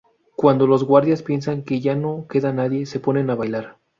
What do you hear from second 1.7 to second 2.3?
ya no